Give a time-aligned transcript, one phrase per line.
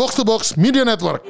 [0.00, 1.20] Box to Box Media Network.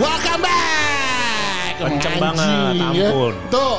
[0.00, 1.76] Welcome back.
[1.76, 3.12] Kenceng banget, ya.
[3.12, 3.36] ampun.
[3.52, 3.76] Tuh,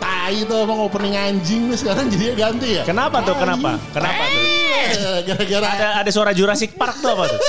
[0.00, 2.88] tai tuh emang opening anjing nih sekarang jadinya ganti ya.
[2.88, 3.36] Kenapa tuh?
[3.36, 3.76] Kenapa?
[3.92, 4.40] Kenapa tuh?
[4.40, 7.40] Eh, Gara-gara Ada ada suara Jurassic Park tuh apa tuh?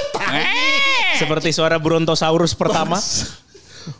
[1.23, 2.99] Seperti suara Brontosaurus pertama.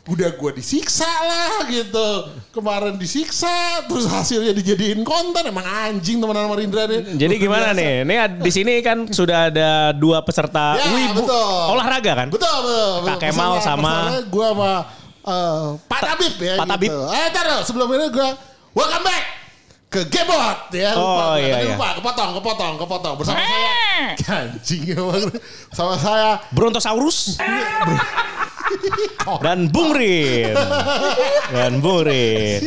[0.06, 2.08] Udah gue disiksa lah gitu
[2.52, 3.50] kemarin disiksa
[3.84, 7.78] terus hasilnya dijadiin konten emang anjing teman-teman sama Rindra nih Jadi Luar gimana biasa.
[7.78, 7.92] nih?
[8.02, 11.62] Ini di sini kan sudah ada dua peserta Ya, wibu betul.
[11.72, 12.28] olahraga kan?
[12.30, 14.72] betul betul Kak Kemal sama- gue sama
[15.22, 16.72] eh, Pak Tabib ya Pak gitu.
[16.72, 16.92] Tabib.
[17.12, 18.30] eh ntar dulu, sebelum ini gue
[18.74, 19.24] welcome back
[19.86, 21.72] ke Gebot ya Oh, lupa, iya, Tadi iya.
[21.72, 23.74] lupa kepotong kepotong kepotong bersama saya
[24.44, 24.82] anjing
[25.72, 27.38] sama saya Brontosaurus
[29.42, 30.54] dan Bung Rin
[31.50, 32.62] dan Bung Rin.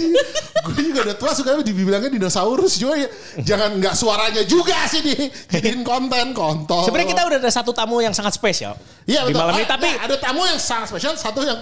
[0.58, 3.08] gue juga udah tua suka dibilangnya dinosaurus cuma ya,
[3.40, 5.14] jangan nggak suaranya juga sih di
[5.48, 9.40] jadiin konten kontol Sebenarnya kita udah ada satu tamu yang sangat spesial iya, di betul.
[9.40, 9.64] malam ini.
[9.64, 11.56] Ah, Tapi nah, ada tamu yang sangat spesial satu yang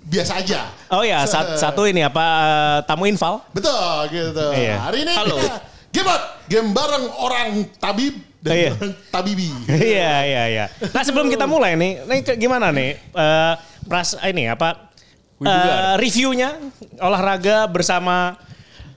[0.00, 3.42] biasa aja oh ya sat- satu ini apa eh, tamu infal.
[3.50, 4.76] betul gitu Iya.
[4.80, 5.36] hari ini Halo.
[5.36, 5.56] kita
[5.92, 8.70] game out game bareng orang tabib dan Iya.
[9.10, 9.50] tabibi
[9.92, 10.64] Iya iya iya.
[10.94, 13.52] Nah sebelum kita mulai nih, nih gimana nih eh,
[13.86, 14.90] pras ini apa
[15.38, 16.58] eh, reviewnya
[16.98, 18.36] olahraga bersama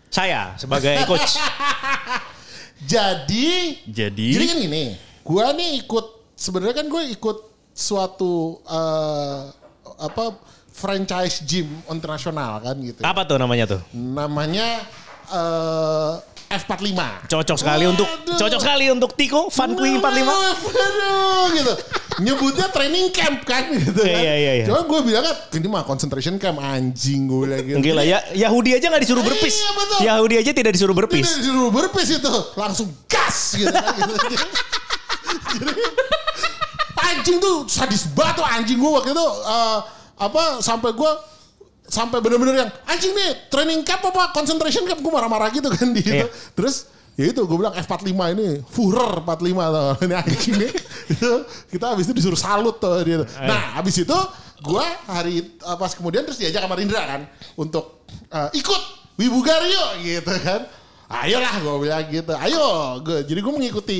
[0.09, 1.37] saya sebagai coach.
[2.81, 3.49] jadi
[3.85, 4.27] Jadi?
[4.33, 4.83] jadi kan gini
[5.21, 7.37] gue nih ikut sebenarnya kan gue ikut
[7.71, 9.39] suatu eh,
[9.99, 10.23] apa
[10.71, 13.81] franchise gym internasional kan gitu Apa tuh namanya tuh?
[13.93, 14.79] namanya
[15.29, 16.13] eh,
[16.49, 17.29] F45.
[17.29, 18.41] Cocok sekali untuk Waduh.
[18.41, 20.01] cocok sekali untuk Tiko Fun Kui 45.
[20.01, 21.73] Aduh, gitu.
[22.19, 24.11] Nyebutnya training camp kan gitu kan.
[24.11, 24.65] Iya, iya, iya.
[24.67, 27.77] Cuma gue bilang kan ini mah concentration camp anjing gue bilang gitu.
[27.79, 29.55] Gila ya Yahudi aja nggak disuruh berpis.
[29.55, 29.99] Iya, betul.
[30.03, 31.23] Yahudi aja tidak disuruh berpis.
[31.23, 33.95] Ini disuruh berpis itu langsung gas gitu kan.
[33.95, 34.15] gitu.
[35.59, 35.83] Jadi
[36.99, 39.79] anjing tuh sadis banget tuh anjing gue waktu itu eh,
[40.19, 41.11] apa sampai gue
[41.89, 46.05] sampai bener-bener yang anjing nih training camp apa concentration camp gue marah-marah gitu kan di
[46.05, 46.13] itu.
[46.21, 46.27] Iya.
[46.53, 46.85] Terus
[47.19, 49.35] ya itu gue bilang F45 ini Führer 45
[49.75, 50.71] tuh ini anjing nih
[51.11, 51.31] itu
[51.67, 53.27] kita habis itu disuruh salut tuh dia tuh.
[53.43, 54.15] nah habis itu
[54.59, 57.21] gue hari eh, pas kemudian terus diajak sama Rindra kan
[57.53, 58.81] untuk eh, ikut
[59.19, 60.63] Wibugario gitu kan
[61.11, 62.65] ayolah gue bilang gitu ayo
[63.03, 63.97] gue jadi gue mengikuti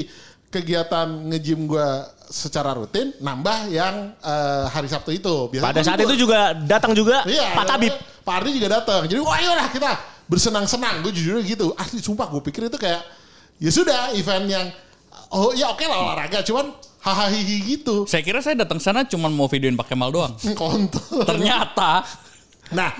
[0.47, 1.87] kegiatan nge-gym gue
[2.25, 6.39] secara rutin nambah yang eh, hari Sabtu itu Biasanya Pada kan saat gua- itu juga
[6.55, 7.93] datang juga Iya, Pak Tabib.
[8.21, 9.01] Pak Ardi juga datang.
[9.09, 9.89] Jadi wah ayolah kita
[10.29, 11.01] bersenang-senang.
[11.01, 11.73] Gue jujur gitu.
[11.75, 13.01] Asli sumpah gue pikir itu kayak
[13.59, 14.67] ya sudah event yang
[15.35, 18.05] oh ya oke lah olahraga cuman hahaha gitu.
[18.05, 20.33] Saya kira saya datang sana cuma mau videoin Pak Kemal doang.
[20.59, 21.25] Kontol.
[21.25, 22.05] Ternyata
[22.69, 22.93] Nah,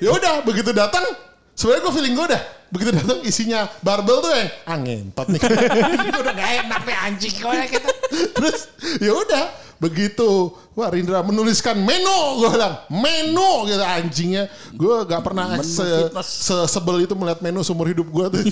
[0.00, 1.04] ya udah begitu datang
[1.52, 2.42] sebenarnya gue feeling gue udah
[2.72, 5.40] begitu datang isinya barbel tuh yang angin tot nih.
[6.24, 7.90] udah gak enak nih anjing kok ya kita.
[8.32, 8.60] Terus
[8.96, 9.44] ya udah
[9.80, 10.52] begitu.
[10.76, 12.44] Wah Rindra menuliskan menu.
[12.44, 13.66] Gue bilang menu.
[13.66, 14.44] Gitu anjingnya.
[14.76, 15.82] Gue gak pernah se,
[16.22, 18.42] se- sebel itu melihat menu seumur hidup gue tuh.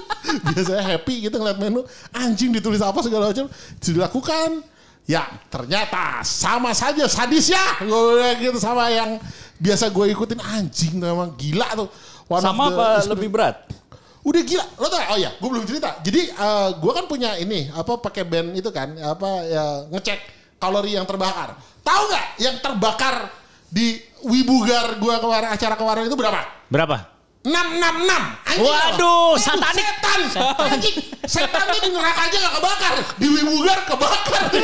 [0.52, 1.82] Biasanya happy gitu ngeliat menu.
[2.12, 3.48] Anjing ditulis apa segala macam.
[3.80, 4.60] Dilakukan.
[5.04, 9.16] Ya ternyata sama saja sadis ya gue bilang gitu sama yang
[9.56, 10.40] biasa gue ikutin.
[10.40, 11.88] Anjing tuh emang gila tuh.
[12.28, 13.56] One sama the apa lebih berat?
[14.24, 14.96] Udah gila, lo tau?
[15.12, 16.00] Oh ya, gue belum cerita.
[16.00, 20.96] Jadi eh, gue kan punya ini apa pakai band itu kan, apa ya ngecek kalori
[20.96, 21.52] yang terbakar.
[21.84, 23.28] Tahu nggak yang terbakar
[23.68, 26.40] di Wibugar gue kemarin acara kemarin itu berapa?
[26.72, 26.96] Berapa?
[27.44, 27.52] 666.
[28.48, 29.36] Anjing Waduh, lo.
[29.36, 29.84] satanik.
[29.84, 30.20] Setan.
[30.64, 30.96] Anjing.
[31.28, 32.94] Setan tuh di neraka aja gak kebakar.
[33.20, 34.42] Di Wibugar kebakar.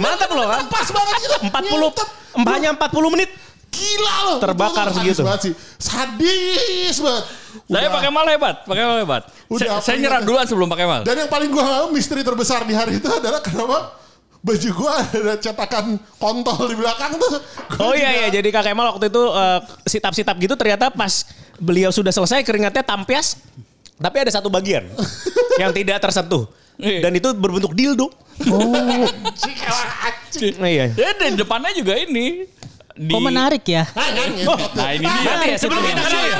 [0.00, 0.64] Mantap loh kan?
[0.68, 1.36] Pas banget gitu.
[1.48, 2.08] 40 Nyetep.
[2.52, 3.30] hanya 40 menit.
[3.70, 4.38] Gila loh.
[4.38, 5.22] Terbakar Itu sadis segitu.
[5.22, 5.52] banget sih.
[5.78, 7.24] Sadis banget.
[7.66, 7.90] Saya Udah.
[7.90, 9.22] Pak Kemal hebat, Pak Kemal hebat.
[9.46, 11.00] Udah Saya, saya nyerah duluan sebelum Pak Kemal.
[11.02, 13.98] Dan yang paling gue misteri terbesar di hari itu adalah kenapa
[14.40, 15.84] baju gue ada cetakan
[16.16, 17.38] kontol di belakang tuh.
[17.70, 20.88] Gua Oh iya juga- iya, jadi Kak Kemal waktu itu eh, sit-up-sit up gitu ternyata
[20.88, 23.38] pas beliau sudah selesai keringatnya tampias.
[23.96, 24.88] Tapi ada satu bagian
[25.62, 26.48] yang tidak tersentuh.
[26.74, 27.04] Iya.
[27.04, 28.08] Dan itu berbentuk dildo.
[28.40, 28.96] Emang
[30.00, 30.56] anjing.
[30.56, 30.88] Nah, iya.
[30.90, 32.48] Ya di depannya juga ini.
[33.00, 33.88] Di, Kok menarik ya?
[33.96, 34.52] Nah, kan, gitu.
[34.76, 35.24] Nah ini dia.
[35.24, 36.36] Nanti ya, sebelum kita kenalin.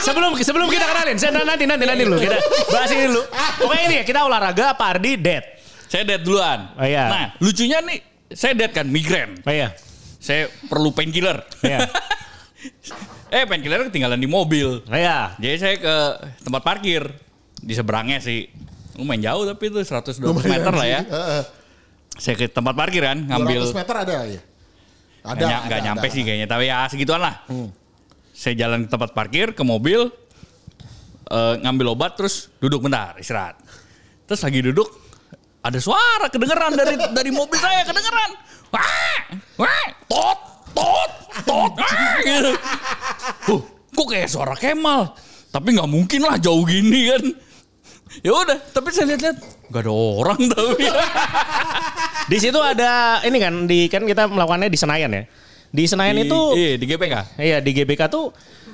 [0.00, 2.36] Sebelum sebelum kita kenalin, saya nanti nanti nanti dulu kita
[2.72, 3.22] bahas ini dulu.
[3.60, 5.44] Pokoknya ini ya, kita olahraga Pak Ardi dead.
[5.84, 6.72] Saya dead duluan.
[6.80, 7.12] Oh, iya.
[7.12, 8.00] Nah lucunya nih,
[8.32, 9.36] saya dead kan, migrain.
[9.44, 9.76] Oh iya.
[10.16, 11.44] Saya perlu painkiller.
[11.60, 11.84] Iya.
[13.36, 14.80] eh painkiller ketinggalan di mobil.
[14.80, 15.36] Oh iya.
[15.36, 15.96] Jadi saya ke
[16.40, 17.04] tempat parkir.
[17.60, 18.48] Di seberangnya sih.
[18.96, 21.00] Lumayan jauh tapi itu 100-200 Lumayan meter lah ya.
[22.16, 24.40] Saya ke tempat parkir kan, ngambil 200 meter ada ya?
[25.26, 26.14] Ada, Nggak ada, nyampe ada.
[26.14, 27.34] sih kayaknya, tapi ya segituan lah.
[28.32, 30.08] Saya jalan ke tempat parkir, ke mobil,
[31.28, 33.58] eh, ngambil obat, terus duduk bentar, istirahat.
[34.24, 34.88] Terus lagi duduk,
[35.60, 38.30] ada suara kedengeran dari dari mobil saya, kedengeran.
[38.70, 39.20] Wah,
[39.58, 40.38] wah, tot,
[40.76, 41.10] tot,
[41.42, 42.52] tot, wah, gitu.
[43.48, 43.60] Uh,
[43.90, 45.16] kok kayak suara Kemal?
[45.48, 47.24] Tapi nggak mungkin lah jauh gini kan.
[48.18, 49.36] Ya udah, tapi saya lihat-lihat
[49.68, 50.84] nggak ada orang tapi.
[52.30, 55.22] Di situ ada ini kan di kan kita melakukannya di Senayan ya.
[55.68, 57.14] Di Senayan Di- itu iya di GPK.
[57.38, 58.32] iya di GBK tuh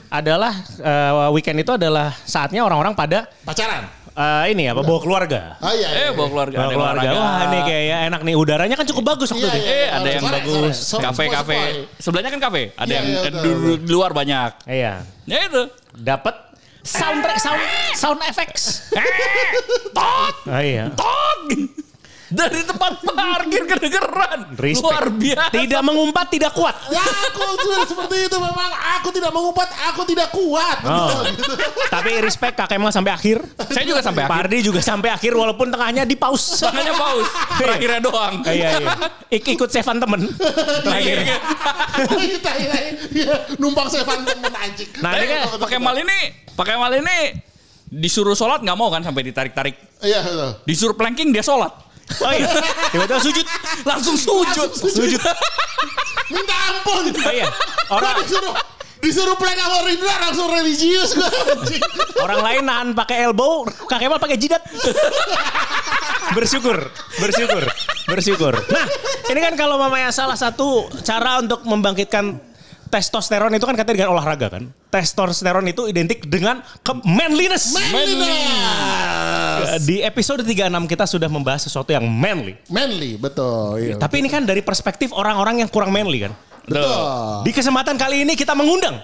[0.09, 3.87] adalah eh, weekend itu adalah saatnya orang-orang pada Pacaran.
[4.11, 5.59] eh, ini apa bawa keluarga.
[5.59, 5.87] Oh iya.
[5.89, 6.31] iya, Eh, bawa iya.
[6.31, 6.57] keluarga.
[6.57, 7.09] Bawa ada keluarga.
[7.13, 9.59] Wah, ini kayak enak nih udaranya kan cukup bagus waktu Iya, itu.
[9.61, 9.71] iya.
[9.75, 10.77] Eh, ada yang Sore, bagus.
[10.97, 11.59] Kafe-kafe.
[11.99, 12.63] Sebelahnya kan kafe.
[12.75, 13.31] Ada Iya, yang iya,
[13.77, 14.51] di luar banyak.
[14.67, 14.93] Iya.
[15.27, 15.63] Ya itu.
[15.93, 16.35] Dapat
[16.85, 17.61] soundtrack sound
[17.97, 18.93] sound effects.
[19.95, 20.93] Tot, Oh, iya.
[20.95, 21.49] tot.
[22.35, 24.59] Dari tempat parkir kedengeran.
[24.59, 24.83] Respect.
[24.83, 25.55] Luar biasa.
[25.55, 26.75] Tidak mengumpat, tidak kuat.
[26.91, 28.71] Ya aku sudah seperti itu memang.
[29.01, 30.79] Aku tidak mengumpat, aku tidak kuat.
[30.83, 31.23] Oh.
[31.31, 31.55] Gitu.
[31.89, 33.39] Tapi respect Kak Kemal sampai akhir.
[33.71, 34.41] Saya juga sampai akhir.
[34.45, 36.61] Ardi juga sampai akhir walaupun tengahnya di pause.
[36.61, 37.29] Tangannya paus.
[37.57, 38.35] Terakhirnya doang.
[38.51, 38.91] iya, iya.
[39.31, 40.27] Ik ikut sevan temen.
[40.85, 41.17] Terakhir.
[41.23, 41.39] Iya.
[43.15, 44.91] Iya, numpang sevan temen anjing.
[44.99, 46.19] Nah, ini kan Pakai mal ini,
[46.59, 47.19] pakai mal ini
[47.95, 49.77] disuruh sholat nggak mau kan sampai ditarik-tarik.
[50.03, 50.51] Iya, betul.
[50.67, 51.71] Disuruh planking dia sholat.
[52.21, 52.49] Oh iya.
[52.93, 53.47] Tiba-tiba sujud.
[53.85, 54.71] Langsung sujud.
[54.77, 55.21] Sujud.
[56.33, 57.13] Minta ampun.
[57.13, 57.49] Oh iya.
[57.91, 58.55] Orang disuruh
[59.05, 61.77] disuruh play sama Rindra langsung religius gue
[62.25, 64.65] orang lain nahan pakai elbow, Kak Kemal pakai jidat.
[66.33, 66.89] bersyukur,
[67.21, 67.69] bersyukur,
[68.09, 68.55] bersyukur.
[68.73, 68.87] Nah,
[69.29, 72.41] ini kan kalau mamanya salah satu cara untuk membangkitkan
[72.89, 74.73] testosteron itu kan katanya dengan olahraga kan.
[74.89, 77.77] Testosteron itu identik dengan ke manliness.
[77.77, 78.33] Manliness.
[79.83, 82.57] Di episode 36 kita sudah membahas sesuatu yang manly.
[82.69, 83.81] Manly, betul.
[83.81, 83.95] Iya.
[83.99, 86.33] Tapi ini kan dari perspektif orang-orang yang kurang manly kan.
[86.65, 87.01] Betul.
[87.45, 89.01] Di kesempatan kali ini kita mengundang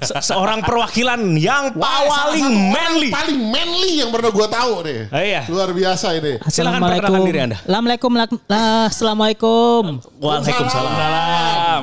[0.00, 3.10] se- seorang perwakilan yang Wah, paling manly.
[3.12, 5.00] Paling manly yang pernah gue tahu deh.
[5.12, 5.42] Oh, iya.
[5.46, 6.40] Luar biasa ini.
[6.48, 7.56] Silakan perkenalkan diri Anda.
[7.60, 8.10] Assalamualaikum.
[8.88, 9.82] Assalamualaikum.
[10.18, 10.92] Waalaikumsalam.
[10.94, 11.82] Salam.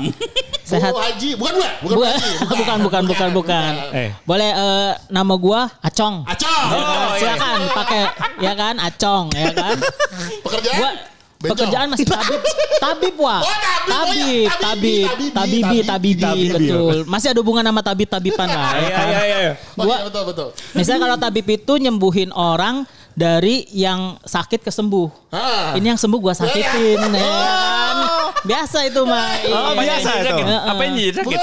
[0.66, 0.92] Sehat.
[0.96, 2.32] Bu Haji, bukan gue, bukan Bu- Haji,
[2.64, 3.72] bukan, bukan, bukan, bukan.
[3.92, 4.10] Eh.
[4.24, 6.24] Boleh eh, nama gua Acong.
[6.24, 6.68] Acong.
[6.72, 7.36] Oh, iya.
[7.36, 8.02] Silakan pakai
[8.40, 9.76] ya kan Acong ya kan.
[10.42, 10.78] Pekerjaan?
[10.80, 10.92] Gua
[11.42, 11.58] Bencong.
[11.58, 12.42] pekerjaan masih tabib.
[12.78, 13.42] Tabib wah.
[13.42, 14.46] Oh, tabib.
[14.46, 15.02] Oh, Tabib,
[15.66, 15.84] iya.
[15.84, 16.96] tabib, Tabibi, betul.
[17.04, 18.70] Masih ada hubungan sama tabib-tabiban lah.
[18.72, 19.06] ya Iya, kan?
[19.08, 19.54] iya, iya.
[19.74, 20.48] Oh, Gua- iya, betul, betul.
[20.72, 25.10] Misalnya kalau tabib itu nyembuhin orang dari yang sakit ke sembuh.
[25.30, 25.74] Ah.
[25.74, 27.98] Ini yang sembuh gua sakitin, ya kan?
[28.42, 29.26] Biasa itu mah.
[29.46, 29.82] Oh, Iya.
[29.84, 30.36] biasa itu.
[30.48, 31.40] Apa yang jadi sakit?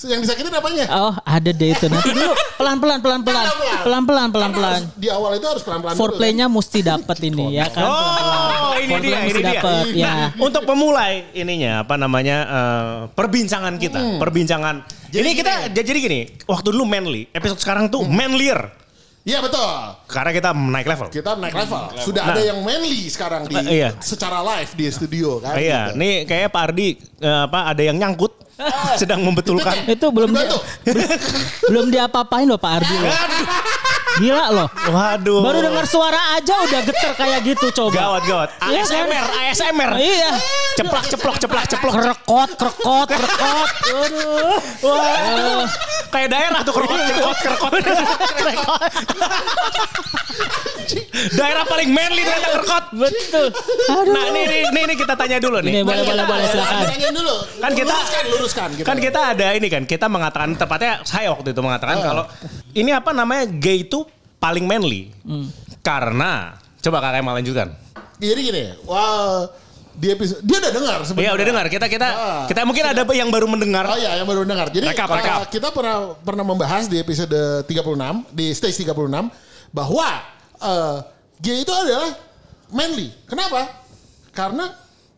[0.00, 0.84] Yang disakitin apanya?
[0.88, 1.86] Oh, ada deh itu.
[1.86, 3.44] Nanti dulu pelan-pelan pelan-pelan.
[3.84, 4.80] Pelan-pelan pelan-pelan.
[4.96, 7.84] Di awal itu harus pelan-pelan dulu, Foreplaynya mesti dapat ini ya kan.
[7.84, 9.50] Oh, ini dia, ini mesti dia.
[9.60, 10.04] dapet, ya.
[10.08, 14.76] Nah, untuk memulai ininya apa namanya eh, perbincangan kita, perbincangan.
[15.10, 18.70] Jadi, kita jadi gini, waktu dulu manly, episode sekarang tuh manlier.
[19.20, 19.68] Iya betul.
[20.08, 21.06] Karena kita naik level.
[21.12, 21.92] Kita naik level.
[22.00, 22.32] Sudah Nah.
[22.32, 23.92] ada yang manly sekarang di Eh, iya.
[24.00, 25.60] secara live di studio kan.
[25.60, 26.00] Iya, gitu.
[26.00, 26.88] nih kayaknya Pak Ardi
[27.20, 28.32] eh, apa ada yang nyangkut
[29.00, 29.86] sedang membetulkan.
[29.88, 30.44] Itu belum di,
[31.70, 33.14] belum diapa-apain loh Pak Ardi loh.
[34.18, 34.68] Gila loh.
[34.90, 35.40] Waduh.
[35.40, 37.94] Baru dengar suara aja udah geter kayak gitu coba.
[37.94, 38.48] gawat gawat.
[38.66, 39.06] Iya kan?
[39.06, 39.90] ASMR, ASMR.
[39.96, 40.32] Iya.
[40.76, 41.92] Ceplak ceplok ceplak ceplok.
[41.94, 43.68] Kerekot, kerekot, kerekot.
[43.86, 44.58] Aduh.
[44.82, 45.64] Wah.
[46.10, 47.70] Kayak daerah tuh kerekot kerekot kerekot.
[51.38, 52.84] daerah paling manly ternyata kerekot.
[52.98, 53.46] Betul.
[53.94, 54.10] Aduh.
[54.10, 55.70] Nah, ini, ini, ini, kita tanya dulu nih.
[55.70, 56.82] Ini boleh, boleh, boleh, silakan.
[56.90, 57.34] Tanyain dulu.
[57.62, 58.49] Kan kita- luruskan, luruskan.
[58.50, 58.86] Gitu.
[58.86, 62.04] Kan kita ada ini kan, kita mengatakan tepatnya saya waktu itu mengatakan Ah.
[62.04, 62.24] kalau
[62.72, 64.02] ini apa namanya gay itu
[64.36, 65.10] paling manly.
[65.22, 65.48] Hmm.
[65.80, 67.72] Karena coba kakak mau lanjutkan.
[68.20, 69.48] Jadi gini, wah
[69.90, 71.24] di episode dia udah dengar sebenarnya.
[71.24, 71.64] Iya udah dengar.
[71.68, 72.44] Kita kita Ah.
[72.46, 73.84] kita mungkin ada yang baru mendengar.
[73.88, 74.68] Oh iya, yang baru dengar.
[74.68, 75.38] Jadi Rekap, uh, rekap.
[75.48, 79.28] kita pernah pernah membahas di episode 36 di stage 36
[79.72, 80.08] bahwa
[80.60, 81.00] uh,
[81.40, 82.12] gay itu adalah
[82.70, 83.08] manly.
[83.26, 83.66] Kenapa?
[84.30, 84.70] Karena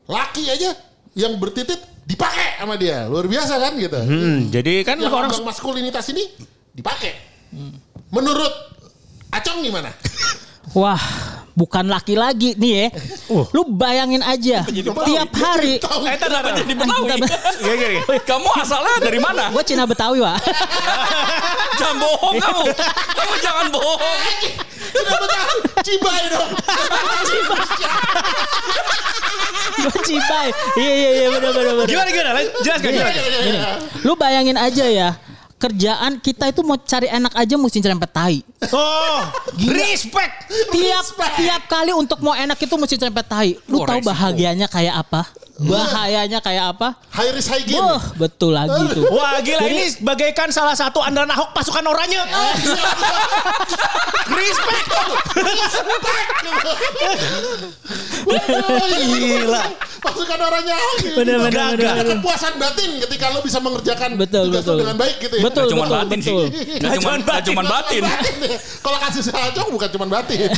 [0.09, 0.73] laki aja
[1.13, 3.07] yang bertitit dipakai sama dia.
[3.07, 3.99] Luar biasa kan gitu.
[3.99, 6.25] Hmm, jadi kan Yang orang maskulinitas ini
[6.75, 7.13] dipakai.
[8.13, 8.73] Menurut
[9.33, 9.89] Acong gimana?
[10.79, 11.01] Wah,
[11.57, 12.87] bukan laki lagi nih ya.
[13.53, 14.65] Lu bayangin aja.
[14.69, 15.81] Tiap hari.
[15.81, 17.09] Eh, kenapa jadi Betawi?
[18.29, 19.49] Kamu asalnya dari mana?
[19.53, 20.37] Gue Cina Betawi, Wak.
[21.81, 22.65] Jangan bohong kamu.
[23.19, 24.21] Kamu jangan bohong.
[24.93, 25.57] Kenapa tahu?
[25.81, 26.51] Cibai dong.
[30.13, 30.49] Gue Cibai.
[30.75, 31.87] Iya, iya, iya, bener, bener, bener.
[31.89, 32.31] Gimana gimana?
[32.61, 33.73] Jelaskan Iya, iya, iya, Gini, iya.
[34.01, 35.11] lu bayangin aja ya.
[35.57, 38.43] Kerjaan kita itu mau cari enak aja mesti nyerempet tai.
[38.69, 39.23] Oh,
[39.71, 40.51] respect.
[40.69, 41.07] Tiap
[41.39, 43.55] tiap kali untuk mau enak itu mesti nyerempet tai.
[43.71, 44.11] Lu Wah, tahu resiko.
[44.11, 45.23] bahagianya kayak apa?
[45.61, 46.97] Bahayanya kayak apa?
[47.13, 47.77] High risk high gain.
[47.77, 49.05] Wah, betul lagi tuh.
[49.13, 52.19] Wah gila ini bagaikan salah satu andalan Ahok pasukan oranye.
[54.33, 54.89] Respect.
[59.03, 59.63] Gila.
[60.03, 60.75] Pasukan orangnya
[61.15, 62.07] Bener, bener, bener, Ada bener.
[62.19, 64.77] kepuasan batin ketika lo bisa mengerjakan Betul, tugas betul.
[64.83, 65.43] dengan baik gitu ya.
[65.47, 66.43] Betul, cuma betul, batin betul.
[66.51, 66.79] sih.
[66.83, 68.03] Nggak cuma nggak cuma batin.
[68.03, 68.17] ya.
[68.83, 70.49] Kalau kasih selacong bukan cuma batin.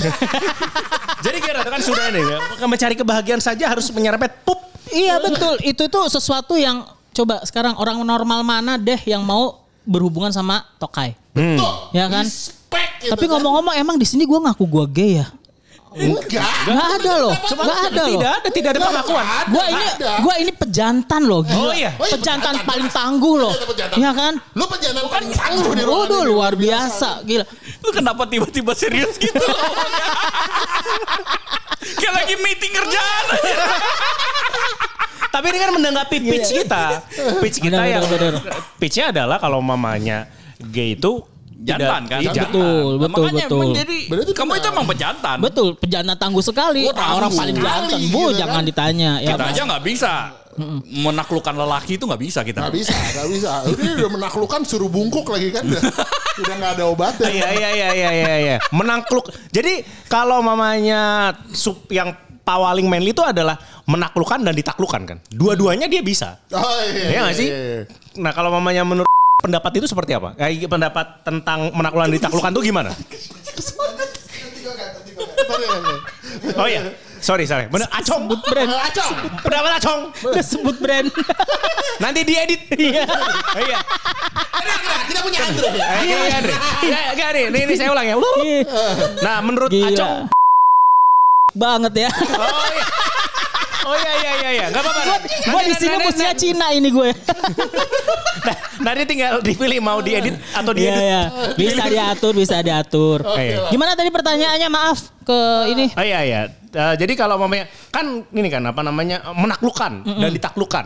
[1.25, 2.39] Jadi kira kan sudah ini ya.
[2.65, 4.61] Mencari kebahagiaan saja harus menyerempet pup.
[4.93, 5.55] Iya betul.
[5.65, 11.15] Itu tuh sesuatu yang coba sekarang orang normal mana deh yang mau berhubungan sama tokai.
[11.35, 11.95] Tuh.
[11.95, 12.27] Ya kan?
[12.27, 13.39] Respect gitu Tapi kan.
[13.39, 15.27] ngomong-ngomong emang di sini gue ngaku gue gay ya.
[15.95, 16.55] Enggak.
[16.67, 17.35] Gak ada loh.
[17.39, 18.19] Gak ada loh.
[18.19, 19.25] Tidak ada, tidak ada pengakuan.
[19.47, 21.41] Gue ini gue ini pejantan loh.
[21.47, 21.71] Gila.
[21.71, 21.95] Oh iya.
[21.95, 22.67] Oh iya, pejantan pejantan.
[22.67, 23.55] paling tangguh loh.
[23.55, 23.97] Iya, pejantan.
[24.03, 24.33] Iya kan?
[24.59, 27.23] Lu pejantan paling tangguh di ruangan Waduh luar biasa.
[27.23, 27.45] Gila.
[27.81, 29.39] Lu kenapa tiba-tiba serius gitu?
[32.01, 33.25] Kayak lagi meeting kerjaan.
[35.31, 36.85] Tapi ini kan menanggapi pitch kita.
[37.43, 38.03] Pitch kita yang
[38.79, 41.23] pitchnya adalah kalau mamanya gay itu
[41.65, 42.19] Jantan kan?
[42.21, 42.61] Iya, Betul, jantan.
[43.01, 43.57] betul, Makanya betul.
[43.57, 45.37] emang jadi Berarti kamu itu emang pejantan.
[45.41, 46.83] Betul, pejantan tangguh sekali.
[46.85, 47.89] Oh, tangguh Orang paling jantan.
[47.97, 48.33] gitu Bu, kan.
[48.37, 49.11] jangan ditanya.
[49.19, 49.53] Ya, Kita kan?
[49.57, 50.13] aja nggak bisa
[50.87, 52.63] menaklukkan lelaki itu nggak bisa kita.
[52.69, 53.51] Gak bisa, gak bisa.
[53.67, 55.65] Ini udah menaklukkan suruh bungkuk lagi kan.
[56.35, 57.31] Udah, udah gak ada obatnya.
[57.31, 58.57] Iya iya iya iya iya iya.
[58.71, 59.31] Menangkluk.
[59.51, 62.11] Jadi kalau mamanya sub yang
[62.43, 63.55] pawaling manly itu adalah
[63.87, 65.19] menaklukkan dan ditaklukkan kan.
[65.31, 66.43] Dua-duanya dia bisa.
[66.51, 67.07] Oh iya.
[67.09, 67.49] Iya nggak sih?
[68.19, 69.07] Nah kalau mamanya menurut
[69.45, 70.33] pendapat itu seperti apa?
[70.41, 72.91] Kayak pendapat tentang menaklukkan ditaklukkan tuh gimana?
[76.57, 76.81] Oh iya.
[77.25, 77.69] Sorry, sorry.
[77.73, 78.29] Bener, acong.
[78.29, 78.69] brand.
[78.69, 79.13] Acong.
[79.41, 80.01] Pendapat acong.
[80.29, 81.09] Udah sebut brand.
[82.05, 82.69] Nanti diedit.
[82.77, 83.05] Iya.
[83.57, 83.79] Iya.
[85.09, 85.69] Kita punya Andre.
[85.73, 86.55] Eh, Gini, Andre.
[86.85, 88.17] Gak, gak nih, ini, ini saya ulang ya.
[89.25, 89.89] Nah, menurut Gila.
[89.93, 90.17] Acong.
[91.57, 92.11] Banget ya.
[92.13, 92.85] Oh iya.
[93.85, 94.67] Oh iya iya iya iya.
[94.73, 95.17] Apa-apa.
[95.49, 97.09] Gue di sini nanti- Cina ini gue.
[98.45, 98.57] Nah,
[98.93, 101.05] nanti tinggal dipilih mau diedit atau Iya diedit.
[101.05, 101.23] ya.
[101.57, 103.19] Bisa diatur, bisa diatur.
[103.35, 103.73] Iya.
[103.73, 104.69] Gimana tadi pertanyaannya?
[104.69, 105.39] Maaf ke
[105.73, 105.87] ini.
[105.97, 106.41] Oh iya iya.
[106.75, 110.85] Eh, jadi kalau mamanya kan ini kan apa namanya menaklukkan dan ditaklukkan.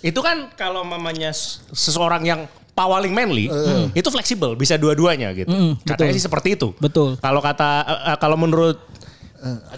[0.00, 1.30] Itu kan kalau mamanya
[1.70, 2.40] seseorang yang
[2.72, 3.48] pawaling manly
[3.92, 5.48] itu fleksibel bisa dua-duanya gitu.
[5.48, 6.16] Mm, Katanya betul.
[6.16, 6.68] sih seperti itu.
[6.76, 7.16] Betul.
[7.20, 7.68] Kalau kata
[8.12, 8.80] eh, kalau menurut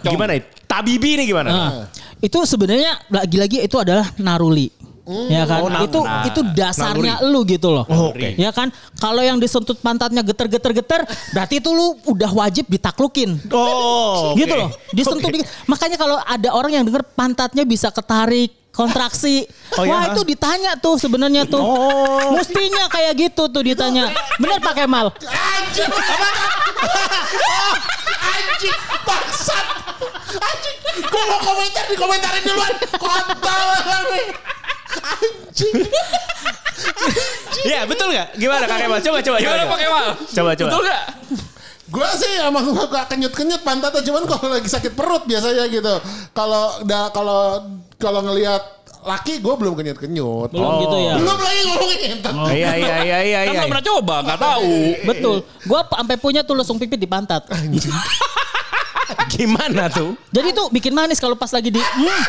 [0.01, 0.43] gimana ya?
[0.69, 1.49] Tabibi ini gimana?
[1.49, 1.71] Nah,
[2.21, 4.69] itu sebenarnya lagi-lagi itu adalah naruli.
[5.09, 7.89] Ya kan, Oh, na- itu nah, itu dasarnya lu gitu loh.
[7.89, 8.37] Oh, oke.
[8.37, 11.01] Ya kan, kalau yang disentut pantatnya geter-geter-geter,
[11.33, 13.41] berarti itu lu udah wajib ditaklukin.
[13.49, 14.61] Oh, Gitu oke.
[14.61, 15.49] loh, disentuh dikit.
[15.65, 19.49] Makanya kalau ada orang yang denger pantatnya bisa ketarik, kontraksi.
[19.75, 20.13] Oh, Wah, iya?
[20.13, 21.57] itu ditanya tuh sebenarnya tuh.
[21.59, 22.37] Oh.
[22.37, 24.13] Mestinya kayak gitu tuh ditanya.
[24.37, 25.09] Bener Pak Kemal?
[25.25, 25.89] Anjing.
[25.89, 26.29] Apa?
[28.29, 28.77] Anjing.
[29.03, 29.67] Bangsat.
[30.37, 30.77] Anjing.
[31.01, 32.75] Gue mau komentar di komentarin duluan.
[32.93, 33.69] Kontol.
[35.03, 35.75] Anjing.
[37.67, 38.29] Iya betul nggak?
[38.39, 39.01] Gimana Kak Kemal?
[39.03, 39.73] Coba coba Gimana coba.
[39.73, 40.07] Pak Kemal?
[40.31, 40.69] Coba, coba.
[40.71, 41.05] Betul nggak?
[41.89, 45.95] Gue sih emang gak kenyut-kenyut pantatnya cuman kalau lagi sakit perut biasanya gitu.
[46.37, 46.85] Kalau
[47.17, 47.65] kalau
[47.97, 48.61] kalau ngelihat
[49.09, 50.53] laki gue belum kenyut-kenyut.
[50.53, 51.15] Belum gitu ya.
[51.17, 52.17] Belum lagi ngomongin.
[52.29, 53.61] Oh, iya iya iya iya Kan iya.
[53.65, 54.75] belum pernah coba, nggak tahu.
[55.09, 55.37] Betul.
[55.65, 57.49] Gua sampai punya tuh lesung pipit di pantat.
[59.33, 60.13] Gimana tuh?
[60.29, 62.23] Jadi tuh bikin manis kalau pas lagi di mm,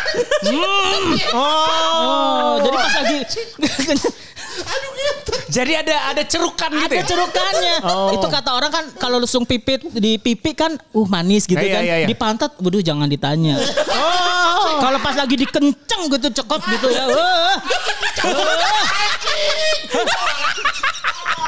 [1.36, 1.40] Oh.
[1.40, 2.39] Oh,
[2.70, 3.18] jadi pas lagi
[4.60, 5.32] Aduh gitu.
[5.50, 7.04] Jadi ada ada cerukan gitu ada ya?
[7.06, 7.76] cerukannya.
[7.82, 8.12] Oh.
[8.12, 11.82] Itu kata orang kan kalau lesung pipit di pipi kan uh manis gitu Iya, kan.
[11.82, 12.08] iya, iya.
[12.10, 13.56] Di pantat waduh jangan ditanya.
[13.88, 14.84] Oh.
[14.84, 17.04] Kalau pas lagi dikenceng gitu cekot gitu ya.
[17.14, 17.56] Wah.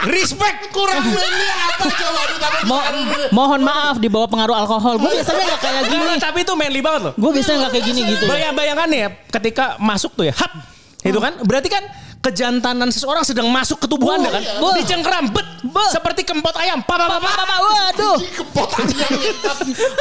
[0.02, 0.72] Respect.
[0.72, 2.22] Kurang ini apa coba
[2.64, 2.88] Mo-
[3.32, 4.98] mohon maaf di bawah pengaruh alkohol.
[4.98, 6.14] Gue biasanya nggak kayak gini.
[6.18, 7.14] Tapi itu manly banget loh.
[7.14, 8.24] Gue biasanya nggak kayak gini gitu.
[8.26, 10.54] Bayang bayangan ya ketika masuk tuh ya, hap.
[11.02, 11.84] Itu kan berarti kan
[12.22, 14.44] kejantanan seseorang sedang masuk ke tubuh Anda kan.
[14.62, 14.78] Wah.
[14.78, 15.90] Dicengkeram bet Wah.
[15.90, 16.86] seperti kempot ayam.
[16.86, 18.18] Papa papa Papa, waduh.
[18.38, 19.10] Kepot ayam.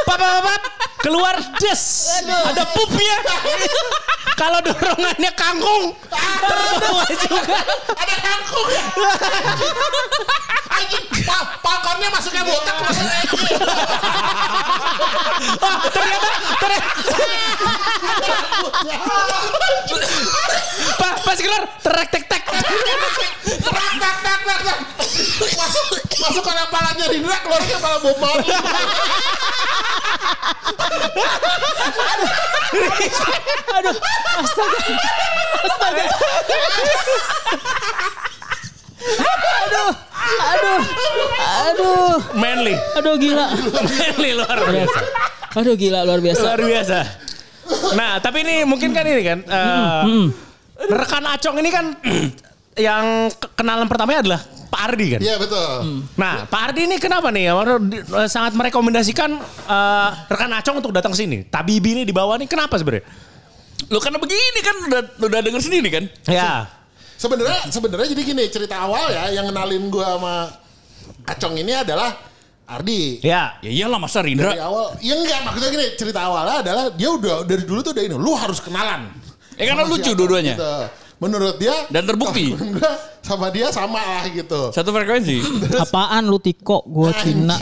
[0.04, 0.54] papa papa
[1.00, 1.82] keluar des.
[2.28, 3.16] Ada pupnya.
[4.40, 7.60] Kalau dorongannya kangkung terbawa juga.
[7.92, 8.84] Ada kangkung ya.
[10.70, 11.04] Anjing.
[11.24, 13.08] Pa- Palkornya masuknya botak anjing.
[15.40, 16.28] Oh, ternyata
[16.60, 16.92] ternyata
[21.30, 22.42] Pak, pas keluar terek tek tek.
[22.42, 22.58] Tak
[24.02, 24.78] tak tak tak.
[25.54, 25.86] Masuk
[26.18, 28.50] masuk ke kepalanya Rindra keluarnya kepala bom Marley.
[33.78, 33.94] Aduh,
[34.42, 34.78] astaga.
[35.70, 36.04] Astaga.
[39.70, 39.92] Aduh,
[40.34, 40.80] aduh,
[41.46, 42.74] aduh, Manly.
[42.98, 43.46] aduh gila.
[43.86, 45.00] Manly luar biasa.
[45.62, 46.42] Aduh gila luar biasa.
[46.42, 46.98] Luar biasa.
[47.94, 50.49] Nah, tapi ini mungkin kan ini kan eh,
[50.90, 51.86] rekan Acong ini kan
[52.78, 55.20] yang ke- kenalan pertamanya adalah Pak Ardi kan.
[55.20, 55.66] Iya betul.
[56.14, 57.50] Nah, Pak Ardi ini kenapa nih?
[57.90, 59.30] Di- eh, Sangat merekomendasikan
[59.66, 61.42] eh, rekan Acong untuk datang ke sini.
[61.42, 63.02] Tabibi ini di bawah nih kenapa sebenarnya?
[63.90, 66.04] Lo karena begini kan udah udah denger sendiri kan?
[66.28, 66.70] Ya.
[67.18, 70.34] Sebenarnya sebenarnya jadi gini cerita awal ya yang kenalin gua sama
[71.26, 72.16] Acong ini adalah
[72.70, 73.18] Ardi.
[73.20, 73.58] Ya.
[73.60, 74.54] Ya iyalah masa Dari Rindra.
[74.62, 78.14] awal, ya enggak maksudnya gini cerita awalnya adalah dia udah dari dulu tuh udah ini,
[78.14, 79.10] lu harus kenalan.
[79.60, 80.54] Eh, karena si lucu dua-duanya.
[80.56, 80.72] gitu.
[81.20, 82.56] Menurut dia Dan terbukti.
[83.20, 84.72] sama dia sama lah gitu.
[84.72, 85.44] Satu frekuensi.
[85.84, 87.60] Apaan lu tiko gua Cina.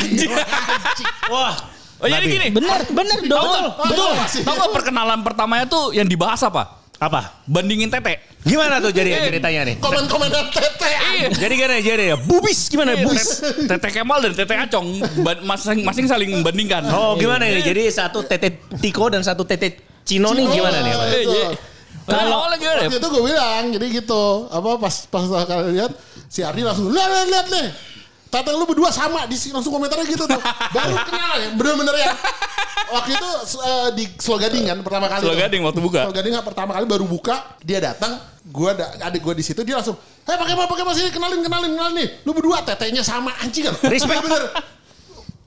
[1.34, 1.54] Wah.
[1.98, 2.34] Oh jadi Babi.
[2.38, 2.46] gini.
[2.54, 3.74] Bener, bener dong.
[3.82, 4.10] Betul.
[4.14, 4.40] Masih.
[4.46, 6.78] Tahu nggak perkenalan pertamanya tuh yang dibahas apa?
[6.98, 7.42] Apa?
[7.46, 8.22] Bandingin tete.
[8.42, 9.74] Gimana tuh jadi ceritanya nih?
[9.78, 10.90] Komen-komen tete.
[11.18, 11.28] Iya.
[11.34, 12.16] Jadi gimana jadi ya?
[12.16, 13.42] Bubis gimana bubis?
[13.42, 15.02] Tete Kemal dan Tete Acong
[15.42, 16.86] masing-masing saling membandingkan.
[16.90, 17.58] Oh gimana ini?
[17.60, 20.94] Jadi satu tete Tiko dan satu tete Cino nih gimana nih?
[22.08, 22.16] Eh.
[22.16, 22.80] Kalau awalnya gimana?
[22.80, 22.88] ya?
[22.88, 24.24] Waktu itu gue bilang, jadi gitu.
[24.48, 25.92] Apa pas pas kalian lihat
[26.32, 27.68] si Ardi langsung lihat lihat lihat nih.
[28.28, 30.40] Tata lu berdua sama di sini langsung komentarnya gitu tuh.
[30.72, 32.12] Baru kenal ya, bener-bener ya.
[32.88, 33.28] Waktu itu
[33.60, 35.24] eh, di Slogading kan pertama kali.
[35.24, 36.00] Slogading waktu buka.
[36.08, 39.96] Slogading pertama kali baru buka, dia datang, gua ada adik gua di situ dia langsung,
[40.28, 40.64] "Hei, pakai apa?
[40.68, 41.08] Pakai apa sini?
[41.08, 42.08] Kenalin, kenalin, kenalin nih.
[42.24, 44.20] Lu berdua tetenya sama anjing kan." Respect.
[44.24, 44.44] Bener.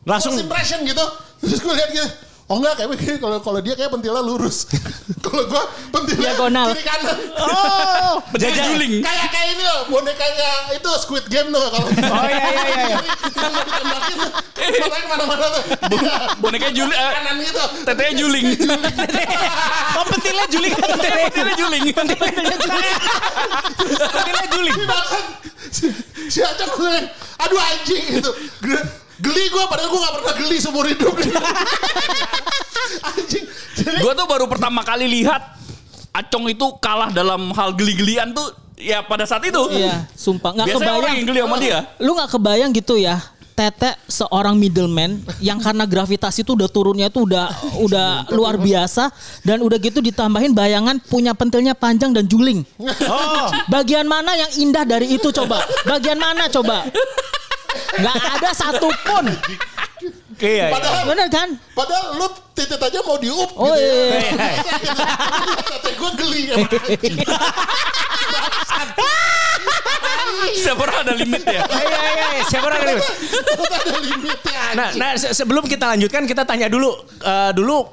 [0.06, 1.06] Langsung impression gitu.
[1.42, 2.10] Terus gue lihat gitu.
[2.52, 4.68] Oh enggak kayak begini kalau kalau dia kayak pentilnya lurus.
[5.24, 6.76] kalau gua pentilnya Diagonal.
[6.76, 7.18] kiri kanan.
[7.40, 9.00] Oh, Jajan juling.
[9.00, 11.88] kayak kayak ini loh, bonekanya itu Squid Game tuh kalau.
[11.88, 12.76] Oh iya iya iya.
[12.92, 13.00] iya.
[13.32, 14.32] Yang ditembakin tuh.
[15.16, 15.64] Matanya tuh.
[16.44, 17.00] Bonekanya juling.
[17.00, 17.64] eh, Kanan gitu.
[17.88, 18.46] Tetenya juling.
[19.96, 20.74] Oh pentilnya juling.
[20.76, 21.84] Tetenya juling.
[24.12, 24.76] Pentilnya juling.
[24.92, 25.24] Bahkan
[25.72, 25.88] si,
[26.28, 27.04] si ngomong,
[27.40, 28.32] aduh anjing gitu.
[29.22, 31.14] Geli, gue padahal gue gak pernah geli seumur hidup.
[33.14, 33.46] anjing.
[34.02, 35.62] Gue tuh baru pertama kali lihat
[36.12, 38.44] Acong itu kalah dalam hal geli-gelian tuh
[38.76, 39.64] ya pada saat itu.
[39.72, 41.16] Iya, sumpah nggak Biasanya orang kebayang.
[41.16, 41.80] yang geli sama dia.
[42.04, 43.16] Lu nggak kebayang gitu ya.
[43.52, 47.48] Tete seorang middleman yang karena gravitasi itu udah turunnya itu udah
[47.84, 49.12] udah luar biasa
[49.44, 52.68] dan udah gitu ditambahin bayangan punya pentilnya panjang dan juling.
[53.08, 53.48] Oh.
[53.72, 55.64] Bagian mana yang indah dari itu coba?
[55.88, 56.92] Bagian mana coba?
[57.94, 59.26] Nggak ada satupun.
[60.36, 60.50] Iya.
[60.50, 60.66] iya.
[60.74, 61.50] padahal, Bener kan?
[61.72, 63.86] padahal lu titit aja mau diup Oh gitu ya.
[63.86, 64.10] iya.
[64.10, 64.56] Hey, hey.
[65.70, 66.44] Tete gue geli.
[70.52, 71.62] Siapa orang ada limit ya.
[71.62, 72.44] Iya iya iya.
[72.48, 72.94] Siapa orang ini?
[73.62, 77.86] ada limitnya Nah, nah se- sebelum kita lanjutkan kita tanya dulu eh, dulu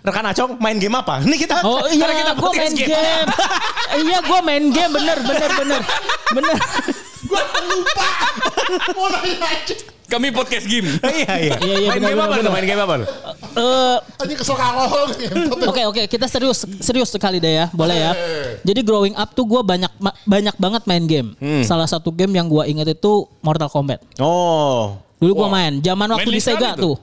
[0.00, 1.18] rekan Acong main game apa?
[1.18, 3.26] Ini kita Oh karena iya, kita gue main podcast game.
[4.04, 5.82] iya, gue main game bener, bener, bener,
[6.30, 6.56] bener.
[7.26, 8.08] Gue lupa
[8.96, 10.86] mau nanya anjing Kami podcast game.
[11.02, 11.54] iya iya.
[11.58, 12.52] Iya, iya, main benar, game apa benar.
[12.54, 13.06] Main game apa lu?
[13.58, 15.04] Eh, anjing kesel alkohol.
[15.66, 18.12] Oke oke kita serius serius sekali deh ya boleh ya.
[18.62, 19.90] Jadi growing up tuh gue banyak
[20.22, 21.34] banyak banget main game.
[21.62, 23.98] Salah satu game yang gue inget itu Mortal Kombat.
[24.16, 24.94] Oh.
[25.18, 26.94] Dulu gue main zaman waktu di Sega tuh.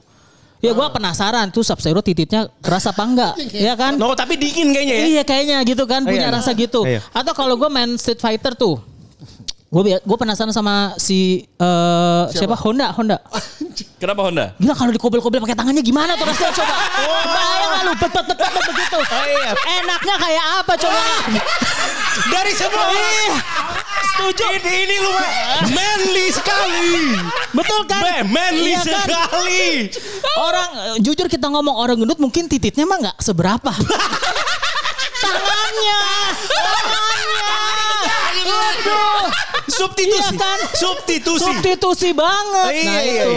[0.64, 4.00] Ya gue penasaran tuh Sub Zero tititnya keras apa enggak, ya kan?
[4.00, 5.04] No, tapi dingin kayaknya ya.
[5.12, 6.40] Iya kayaknya gitu kan punya Iya.
[6.40, 6.88] rasa gitu.
[6.88, 7.04] Iya.
[7.12, 8.80] Atau kalau gue main Street Fighter tuh,
[9.74, 13.18] gue gue penasaran sama si eh, siapa Honda Honda.
[14.02, 14.54] Kenapa Honda?
[14.62, 16.76] Gila kalau dikobel-kobel pakai tangannya gimana tuh rasanya coba?
[17.26, 18.98] Bayang lu bet bet bet bet begitu.
[19.02, 19.52] iya.
[19.82, 21.02] Enaknya kayak apa coba?
[22.30, 22.86] Dari semua.
[22.92, 23.34] Iya.
[24.14, 24.46] Setuju.
[24.62, 25.12] Ini, ini lu
[25.74, 27.18] manly sekali.
[27.50, 28.04] Betul kan?
[28.04, 29.08] Man, manly Iya kan?
[29.10, 29.90] sekali.
[30.38, 30.70] Orang
[31.02, 33.72] jujur kita ngomong orang gendut mungkin tititnya mah nggak seberapa.
[35.24, 36.00] Tangannya,
[36.52, 37.48] tangannya.
[38.44, 39.24] Aduh.
[39.74, 40.22] Substitusi.
[40.30, 40.60] Iya kan?
[40.72, 41.44] Substitusi.
[41.44, 42.70] Substitusi banget.
[42.72, 43.32] Iya, nah iya, itu,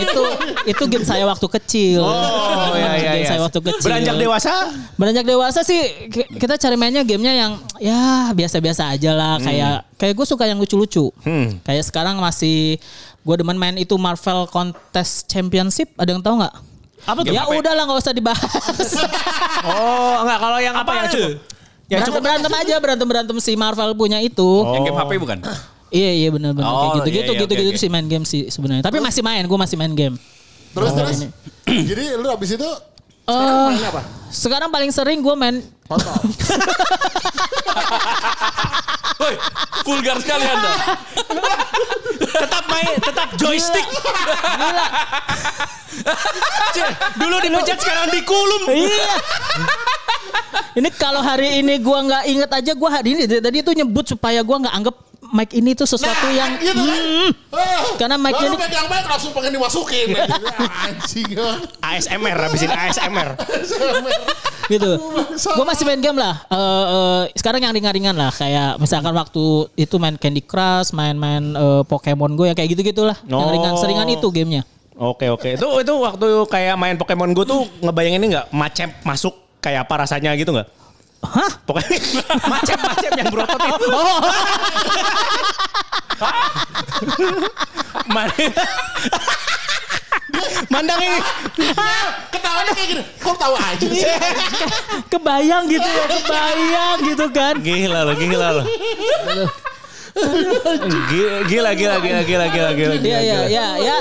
[0.00, 0.22] itu
[0.66, 2.00] itu game saya waktu kecil.
[2.00, 3.28] Oh iya iya Game iya.
[3.28, 3.84] saya waktu kecil.
[3.84, 4.52] Beranjak dewasa?
[4.94, 10.14] Beranjak dewasa sih ki- kita cari mainnya gamenya yang ya biasa-biasa aja lah kayak kayak
[10.14, 11.12] gue suka yang lucu-lucu.
[11.62, 12.80] Kayak sekarang masih
[13.20, 16.54] gue demen main itu Marvel Contest Championship ada yang tahu nggak?
[17.04, 17.30] Apa tuh?
[17.30, 17.52] Ya ya?
[17.52, 18.88] udahlah nggak usah dibahas.
[19.64, 21.16] Oh, enggak kalau yang apa, Apa yang tuh?
[21.16, 21.53] cukup?
[21.84, 24.48] Yang berantem cukup berantem aja berantem berantem si Marvel punya itu.
[24.64, 25.38] Yang game HP bukan?
[25.88, 27.78] Iya iya benar-benar Oh, kayak gitu gitu iya, iya, gitu oke, gitu oke.
[27.78, 28.82] sih main game sih sebenarnya.
[28.82, 30.16] Tapi masih main, gue masih main game.
[30.74, 31.18] terus terus
[31.90, 32.70] jadi lu abis itu
[33.24, 36.12] Eh, sekarang main apa sekarang paling sering gue main Kontol.
[39.14, 39.34] Woi,
[39.86, 40.72] vulgar sekali Anda.
[42.18, 43.86] tetap main, tetap joystick.
[46.74, 48.62] Cih, Dulu dipencet sekarang dikulum.
[48.66, 49.14] Iya.
[50.74, 54.42] Ini kalau hari ini gua nggak inget aja gua hari ini tadi itu nyebut supaya
[54.42, 54.96] gua nggak anggap
[55.30, 57.02] mic ini tuh sesuatu yang gitu kan.
[57.50, 60.14] Ah, Karena baru ini- pegang mic langsung pengen dimasukin.
[60.86, 61.30] Anjing.
[61.80, 63.28] ASMR habisin ASMR.
[64.64, 64.90] gitu.
[65.36, 66.40] Gue masih main game lah.
[66.46, 68.30] Eh, eh, sekarang yang ringan-ringan lah.
[68.30, 73.18] Kayak misalkan waktu itu main Candy Crush, main-main eh, Pokemon Go ya kayak gitu-gitulah.
[73.24, 73.50] Yang Oh.
[73.50, 74.62] ringan, seringan itu gamenya.
[74.94, 75.58] Oke oke.
[75.58, 79.94] Itu itu waktu kayak main Pokemon Go tuh ngebayangin ini nggak macem masuk kayak apa
[80.04, 80.68] rasanya gitu nggak?
[81.24, 81.52] Hah?
[81.64, 81.96] Pokoknya
[82.52, 83.86] macem-macem yang berotot itu.
[83.88, 84.20] Oh,
[88.12, 88.36] Man-
[90.68, 91.18] Mandang ini.
[92.28, 93.02] Ketawanya kayak gini.
[93.22, 94.02] Kok tahu aja sih?
[95.08, 97.54] kebayang gitu ya, kebayang gitu kan.
[97.62, 98.66] Gila loh, gila loh.
[100.14, 102.94] Gila, gila, gila, gila, gila, gila, gila.
[103.02, 103.96] Iya iya iya ya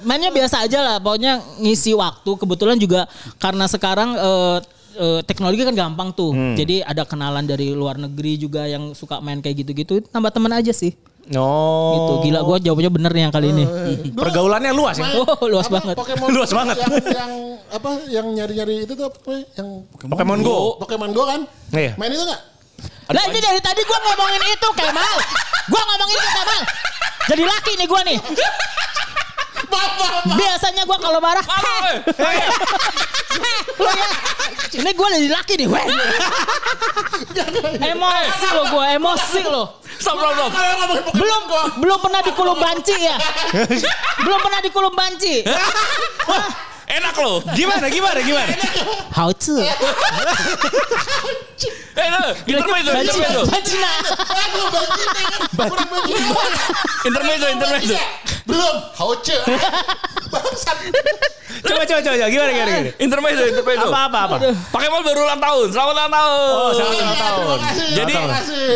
[0.00, 3.04] mainnya biasa aja lah pokoknya ngisi waktu kebetulan juga
[3.36, 4.58] karena sekarang eh,
[4.98, 6.52] eh, teknologi kan gampang tuh Hmm.
[6.52, 10.70] jadi ada kenalan dari luar negeri juga yang suka main kayak gitu-gitu tambah teman aja
[10.70, 10.92] sih
[11.30, 11.92] Oh.
[11.92, 13.64] gitu gila gue jawabnya bener nih yang kali ini
[14.16, 15.12] Pergaulannya luas ya.
[15.14, 15.94] Oh, luas Apa, banget.
[15.94, 16.76] Pokemon Luas banget.
[16.78, 17.32] Yang, yang
[17.68, 17.90] apa?
[18.08, 19.44] Yang nyari-nyari itu tuh apa?
[19.52, 19.68] Yang
[20.00, 20.80] Pokemon Go.
[20.80, 21.44] Pokemon Go kan?
[21.70, 21.92] Iya.
[21.94, 22.42] Main itu nggak?
[23.08, 25.12] lah ini dari tadi gue ngomongin itu Kemal
[25.66, 26.60] gue ngomongin itu Kemal
[27.26, 28.18] jadi laki nih gue nih
[29.66, 30.24] maaf.
[30.30, 31.96] biasanya gue kalau marah eh.
[32.14, 32.40] "Heh,
[33.34, 34.10] heh, lo ya."
[34.78, 35.86] Ini gue jadi laki nih weh.
[37.82, 39.64] emosi lo gue emosi lo.
[39.98, 40.14] Stop,
[41.18, 41.42] belum
[41.82, 43.16] belum pernah dikulum banci ya?
[44.26, 45.42] Belum pernah dikulum banci
[46.88, 47.44] Enak loh.
[47.52, 48.48] Gimana, gimana, gimana?
[49.12, 49.60] how to
[51.98, 52.30] Eh, no.
[52.46, 53.18] intermezzo, intermezzo.
[53.26, 54.02] Aduh, bajingan.
[55.58, 56.50] Kurang bajingan.
[57.02, 57.96] Intermezzo, intermezzo.
[58.46, 58.74] Belum.
[58.94, 59.34] Hauce.
[60.30, 60.78] Bangsat.
[61.58, 62.90] Coba, coba, coba, gimana, gimana, gimana?
[62.96, 63.86] Intermezzo, intermezzo.
[63.90, 64.36] Apa, apa, apa?
[64.70, 65.66] Pokemon baru ulang tahun.
[65.68, 66.50] Selamat ulang tahun.
[66.54, 67.56] Oh, selamat Iya, ulang tahun.
[67.58, 67.90] terima kasih.
[67.90, 68.12] Jadi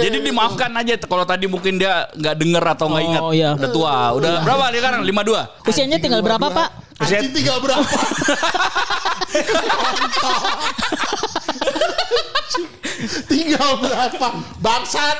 [0.02, 3.22] jadi dimaafkan aja kalau tadi mungkin dia nggak denger atau nggak Oh, ingat.
[3.32, 3.50] iya.
[3.54, 3.94] Udah tua.
[4.18, 5.00] Udah berapa dia sekarang?
[5.06, 5.70] 52.
[5.70, 6.68] usianya tinggal berapa pak
[7.02, 7.82] Anjing tinggal berapa?
[13.28, 14.26] tinggal berapa?
[14.58, 15.18] Bangsat.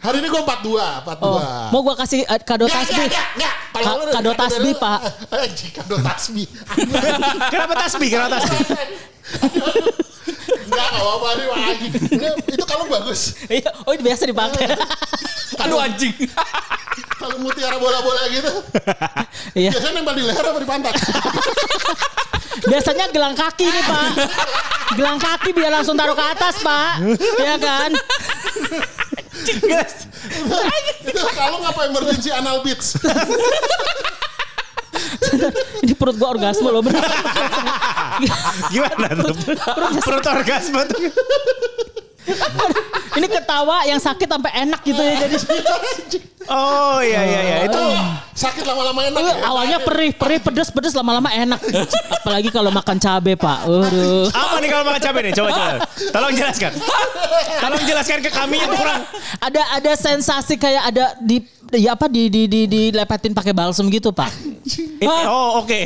[0.00, 1.18] Hari ini gue 42, 42.
[1.20, 1.42] oh
[1.74, 3.54] mau gue kasih eh, kado Nggak, tasbih nggak, nggak, nggak.
[3.70, 4.98] Kalau Ka- lu- kado tasbih, Pak.
[5.34, 6.46] Anjing, kado tasbih.
[7.50, 8.08] Kenapa tasbih?
[8.08, 8.60] Kenapa tasbih?
[10.70, 11.92] Enggak, enggak apa-apa nih, Wah, anjing.
[12.06, 13.20] Ini- Itu kalau bagus.
[13.48, 14.78] Iya, oh ini biasa dipakai
[15.58, 16.14] Aduh anjing.
[17.20, 18.48] Kalau mutiara bola-bola gitu.
[19.60, 20.94] iya Biasanya nempel di leher apa di pantat?
[22.68, 24.10] biasanya gelang kaki nih pak
[24.98, 27.00] gelang kaki biar langsung taruh ke atas pak
[27.40, 27.90] ya kan
[31.00, 33.00] itu kalau ngapa emergency anal beats?
[35.84, 37.00] ini perut gua orgasme loh bener
[38.68, 39.32] Gimana tuh?
[40.04, 41.00] Perut orgasme tuh.
[43.10, 45.36] Ini ketawa yang sakit sampai enak gitu ya jadi
[46.48, 47.80] Oh iya iya iya itu
[48.32, 49.34] Sakit lama-lama enak ya?
[49.44, 51.60] awalnya perih perih pedes pedes lama-lama enak
[52.10, 54.26] apalagi kalau makan cabe pak Waduh.
[54.30, 55.32] apa nih kalau makan cabai nih?
[55.32, 55.74] Coba coba.
[56.10, 56.72] Tolong jelaskan.
[57.60, 59.02] Tolong jelaskan ke kami yang kurang.
[59.38, 64.10] ada ada sensasi kayak ada di ya apa di di di dilepetin pakai balsem gitu
[64.10, 64.32] pak
[65.06, 65.80] Oh oke.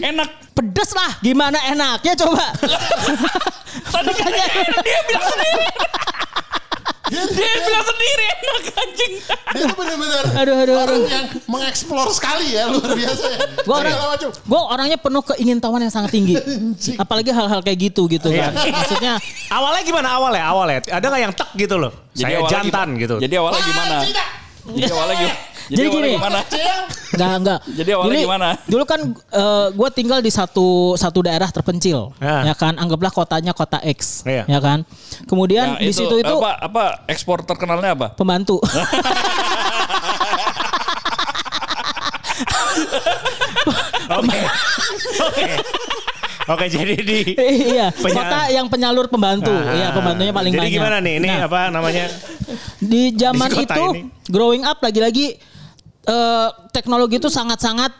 [0.00, 0.46] Enak.
[0.56, 2.40] pedes lah gimana enaknya coba
[3.96, 4.32] Tadi kan
[4.82, 5.64] dia bilang sendiri.
[7.06, 7.22] Dia
[7.62, 9.12] bilang sendiri enak anjing.
[9.54, 11.06] Dia tuh bener-bener Aduh, aduh, orang aduh.
[11.06, 13.38] yang mengeksplor sekali ya luar biasa ya.
[13.62, 13.94] Gue orang,
[14.26, 16.34] gue orangnya penuh keingintahuan yang sangat tinggi.
[16.98, 18.50] Apalagi hal-hal kayak gitu gitu Iya.
[18.50, 18.74] kan.
[18.74, 19.12] Maksudnya
[19.46, 20.44] Awalnya gimana awalnya?
[20.50, 21.92] Awalnya ada nggak yang tek gitu loh?
[22.10, 23.14] Saya awalnya jantan gimana- gitu.
[23.22, 23.96] Jadi awalnya gimana?
[24.66, 25.36] Jadi awalnya gimana?
[25.66, 26.16] Jadi awalnya gini.
[26.16, 26.40] gimana?
[27.16, 27.60] enggak enggak.
[27.74, 28.48] Jadi awalnya gimana?
[28.64, 29.00] Dulu kan
[29.72, 32.46] gue tinggal di satu satu daerah terpencil, Ya.
[32.46, 32.76] ya kan.
[32.76, 34.46] Anggaplah kotanya kota X, Iya.
[34.46, 34.86] ya kan.
[35.24, 38.06] Kemudian di situ itu apa apa ekspor terkenalnya apa?
[38.12, 38.62] pembantu.
[44.08, 44.40] Oke.
[45.22, 45.46] Oke.
[46.46, 47.34] Oke jadi di
[47.74, 49.50] iya, kota yang penyalur pembantu.
[49.50, 50.74] Ah, Iya, pembantunya paling Jadi banyak.
[50.78, 51.14] gimana nih?
[51.18, 52.06] Ini Nah, apa namanya?
[52.78, 54.02] di zaman Di itu ini.
[54.30, 55.34] growing up lagi-lagi
[56.06, 57.90] eh, teknologi itu sangat-sangat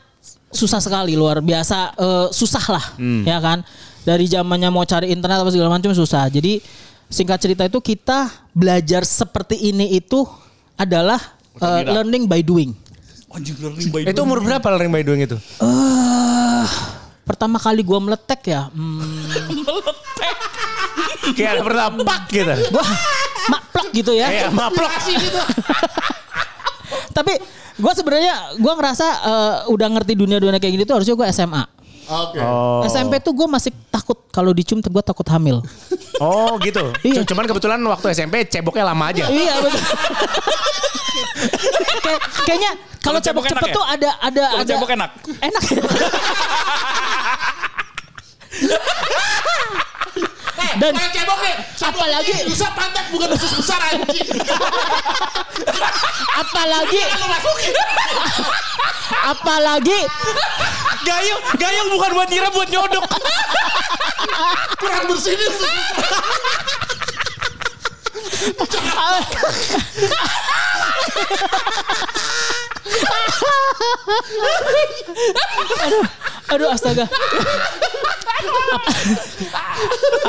[0.48, 3.22] susah sekali luar biasa eh, susah lah Hmm.
[3.22, 3.60] ya kan
[4.02, 6.62] dari zamannya mau cari internet apa segala macam susah jadi
[7.06, 10.22] singkat cerita itu kita belajar seperti ini itu
[10.74, 11.18] adalah
[11.54, 11.92] eh, Kira.
[11.92, 12.72] learning by doing
[13.28, 15.36] Anjing learning by Itu umur berapa learning by doing itu?
[15.36, 16.66] eh
[17.22, 19.66] pertama kali gua meletek ya hmm,
[21.34, 22.54] Kayak ada pertama pak gitu.
[22.70, 22.86] gua
[23.46, 24.90] maplok gitu ya Kayak maplok.
[27.12, 27.32] Tapi
[27.76, 31.62] gue sebenarnya gue ngerasa eh, udah ngerti dunia-dunia kayak gini tuh harusnya gue SMA.
[32.06, 32.38] Oke.
[32.38, 32.86] Oh.
[32.86, 35.58] SMP tuh gue masih takut kalau dicium gue takut hamil.
[36.16, 36.94] Oh gitu.
[37.02, 37.26] Iya.
[37.26, 39.26] Cuman kebetulan waktu SMP ceboknya lama aja.
[39.28, 39.82] iya betul.
[42.00, 42.70] Kayak- kayaknya
[43.02, 43.76] kalau cebok cebok cepet enak ya?
[43.76, 45.10] tuh ada ada Kalau ada cebok enak.
[45.42, 45.62] Enak.
[50.76, 51.54] Dan Main cebok nih.
[51.76, 54.28] Apalagi- bisa pantat bukan usus besar anjing.
[56.56, 57.02] Apalagi
[59.36, 60.00] apalagi
[61.06, 63.06] Gayung, gayung bukan buat nyiram buat nyodok.
[64.74, 65.70] Kurang bersih nih usus
[68.66, 69.22] besar.
[76.50, 77.06] aduh astaga.
[78.74, 78.90] Ap-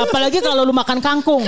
[0.06, 1.42] apalagi kalau lu makan kangkung.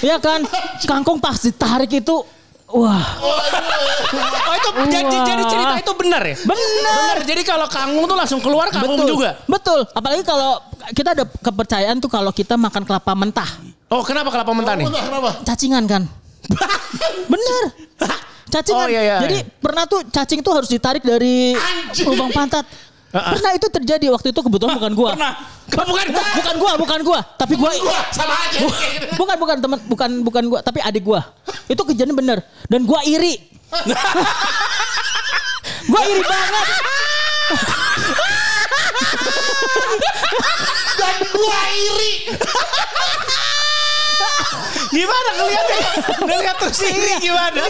[0.00, 0.48] Iya kan?
[0.88, 2.24] Kangkung pas ditarik itu
[2.70, 3.04] wah,
[4.48, 5.24] Oh itu jadi, Wah.
[5.26, 6.36] jadi cerita itu benar ya?
[6.40, 7.14] Benar.
[7.24, 9.30] Jadi kalau kangkung tuh langsung keluar kangkung betul juga.
[9.44, 9.80] Betul.
[9.90, 10.60] Apalagi kalau
[10.92, 13.50] kita ada kepercayaan tuh kalau kita makan kelapa mentah,
[13.88, 14.84] Oh kenapa kelapa mentah nih?
[14.84, 15.30] Bentar, kenapa?
[15.44, 16.02] cacingan kan?
[17.32, 17.62] Bener.
[18.48, 18.84] Cacingan.
[18.84, 19.16] Oh, iya, iya.
[19.20, 22.08] Jadi pernah tuh cacing tuh harus ditarik dari Anjing.
[22.08, 22.64] lubang pantat.
[23.08, 25.10] Pernah itu terjadi waktu itu kebetulan bukan gua.
[25.16, 25.32] Pernah.
[25.68, 28.58] Bukan bukan gua, bukan gua, tapi gua Gua sama aja.
[29.16, 31.24] bukan bukan teman bukan bukan gua tapi adik gua.
[31.68, 33.36] Itu kejadian bener dan gua iri.
[35.92, 36.66] gua iri banget.
[40.96, 42.12] Dan gua iri.
[44.88, 45.80] Gimana ngeliatnya?
[46.24, 47.60] Ngeliat terus ini gimana?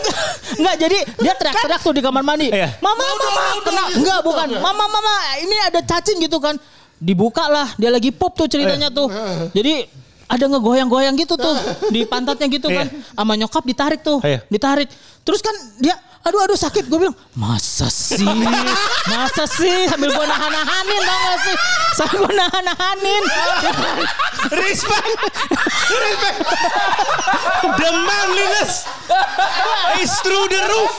[0.54, 2.48] Enggak jadi dia teriak-teriak tuh di kamar mandi.
[2.54, 2.78] Iya.
[2.78, 4.46] Mama mama kena enggak bukan.
[4.62, 6.54] Mama mama ini ada cacing gitu kan.
[6.98, 9.10] Dibuka lah dia lagi pop tuh ceritanya tuh.
[9.54, 9.86] Jadi
[10.28, 11.56] ada ngegoyang-goyang gitu tuh
[11.94, 12.86] di pantatnya gitu kan.
[13.16, 14.20] Sama nyokap ditarik tuh.
[14.20, 14.44] Iya.
[14.46, 14.92] Ditarik.
[15.24, 18.20] Terus kan dia aduh aduh sakit gue bilang masa sih
[19.08, 21.56] masa sih sambil gue nahan-nahanin tau gak sih
[21.94, 23.24] sambil gue nahan-nahanin
[24.48, 25.18] Respect.
[25.90, 26.38] Respect.
[27.74, 28.86] The manliness
[29.98, 30.94] is through the roof.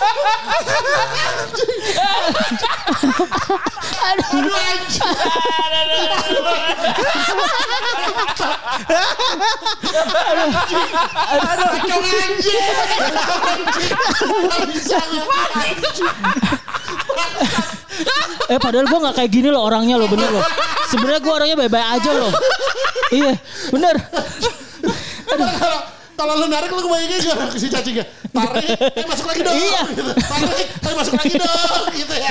[4.12, 5.16] Aduh anjing.
[11.40, 12.60] Kacau anjing.
[14.20, 15.00] Nggak bisa.
[18.50, 20.46] Eh padahal gue gak kayak gini loh orangnya loh bener loh.
[20.90, 22.32] Sebenarnya gue orangnya baik-baik aja loh.
[23.14, 23.34] Iya
[23.70, 23.96] bener.
[26.20, 28.04] Kalau lu narik lu kebayangnya gak si cacingnya?
[28.30, 29.56] Tarik, eh masuk lagi dong.
[29.56, 29.82] Iya.
[29.88, 30.12] Gitu.
[30.20, 31.84] Tarik, eh masuk lagi dong.
[31.96, 32.30] Gitu ya.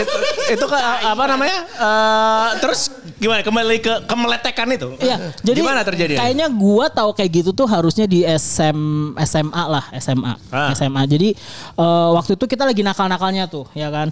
[0.00, 0.14] Itu,
[0.48, 1.58] itu ke, apa namanya?
[1.68, 2.88] Eh, terus
[3.20, 3.44] gimana?
[3.44, 4.88] Kembali ke kemeletekan itu.
[4.96, 6.16] Iya, jadi gimana terjadi?
[6.16, 8.78] Kayaknya gua tahu kayak gitu tuh harusnya di SM
[9.20, 10.34] SMA lah, SMA.
[10.48, 10.72] Ah.
[10.72, 11.04] SMA.
[11.04, 11.36] Jadi
[11.76, 14.08] eh, waktu itu kita lagi nakal-nakalnya tuh, ya kan.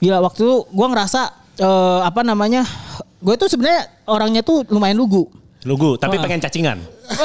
[0.00, 1.28] Gila waktu itu gua ngerasa
[1.60, 2.64] eh, apa namanya?
[3.16, 5.26] Gue tuh sebenarnya orangnya tuh lumayan lugu.
[5.66, 6.22] Lugu, tapi Wah.
[6.22, 6.78] pengen cacingan.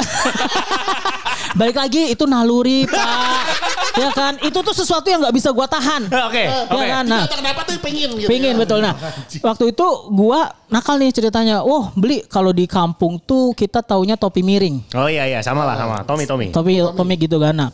[1.51, 3.43] Balik lagi itu naluri, Pak.
[3.91, 4.33] ya kan?
[4.39, 6.07] Itu tuh sesuatu yang nggak bisa gua tahan.
[6.31, 6.85] Oke, Ya oke.
[6.87, 7.03] kan?
[7.03, 8.29] Nah, Kenapa tuh pengen gitu.
[8.31, 8.59] Pingin ya.
[8.59, 8.79] betul.
[8.79, 8.95] Nah,
[9.51, 11.59] waktu itu gua nakal nih ceritanya.
[11.61, 14.79] Oh, beli kalau di kampung tuh kita taunya topi miring.
[14.95, 16.07] Oh iya iya, sama lah sama.
[16.07, 16.47] Tommy Tommy.
[16.49, 17.51] Topi Tommy gitu kan.
[17.53, 17.69] Nah,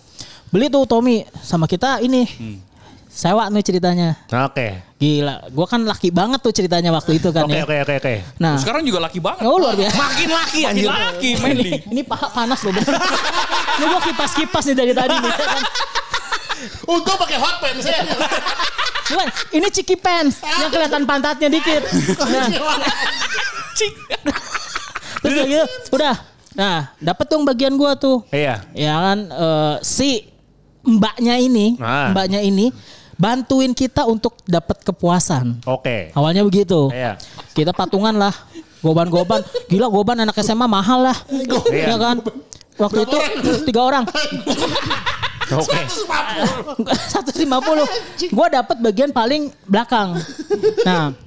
[0.49, 2.25] beli tuh Tommy sama kita ini.
[3.17, 4.13] Sewa nih ceritanya.
[4.45, 4.77] Oke.
[4.95, 7.65] Gila, gua kan laki banget tuh ceritanya waktu itu kan Oke ya.
[7.65, 8.15] oke oke oke.
[8.37, 9.41] Nah, Sekarang juga laki banget.
[9.41, 9.97] oh luar biasa.
[9.97, 10.85] Makin laki Makin anjir.
[10.87, 11.71] laki, Mandy.
[11.87, 12.73] Ini paha panas loh.
[12.73, 15.31] Ini gua kipas-kipas nih dari tadi nih.
[15.31, 15.61] ya kan.
[16.87, 18.01] Untung pakai hot pants ya.
[19.07, 21.81] Cuman, ini ciki pants yang kelihatan pantatnya dikit.
[22.27, 22.47] Nah,
[25.21, 26.15] terus udah gitu, udah.
[26.53, 28.25] Nah, dapet dong bagian gua tuh.
[28.29, 28.61] Iya.
[28.73, 30.25] Ya kan eh, si
[30.81, 32.09] mbaknya ini, Ah.
[32.09, 32.69] mbaknya ini
[33.17, 35.65] bantuin kita untuk dapat kepuasan.
[35.65, 36.13] Oke.
[36.13, 36.93] Awalnya begitu.
[36.93, 37.17] Iya.
[37.51, 38.33] Kita patungan lah.
[38.79, 39.41] Goban-goban.
[39.67, 41.17] Gila goban anak SMA mahal lah.
[41.73, 41.93] Iya.
[41.93, 42.21] Ya kan?
[42.77, 43.17] Waktu itu
[43.65, 44.05] tiga orang.
[45.49, 45.81] Oke.
[46.85, 48.29] 150.
[48.29, 50.21] Gue dapat bagian paling belakang.
[50.85, 51.17] Nah,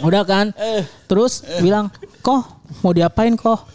[0.00, 0.46] udah kan.
[1.04, 1.92] Terus bilang,
[2.24, 2.40] "Kok
[2.80, 3.68] mau diapain kok?"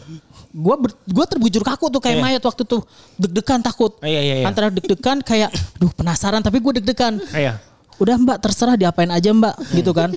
[0.54, 2.24] Gue gue terbujur kaku tuh kayak Iya.
[2.24, 2.86] mayat waktu tuh
[3.18, 3.98] deg-degan takut.
[4.00, 4.46] Iya, iya, iya.
[4.46, 7.18] Antara deg-degan kayak, duh penasaran tapi gue deg-degan.
[7.34, 7.58] Iya.
[7.98, 10.14] Udah mbak terserah diapain aja mbak gitu kan.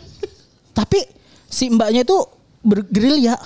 [0.71, 1.01] tapi
[1.47, 2.21] si mbaknya itu
[2.61, 3.41] bergerilya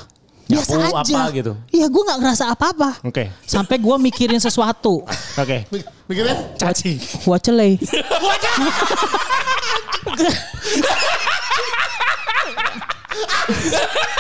[0.51, 1.15] biasa Nyapu aja.
[1.15, 1.53] apa gitu?
[1.71, 2.91] Iya gue nggak ngerasa apa-apa.
[3.07, 3.31] Oke.
[3.45, 5.07] Sampai gue mikirin sesuatu.
[5.39, 5.71] Oke.
[6.07, 6.99] Mikirnya Caci.
[7.23, 7.79] Wacelei.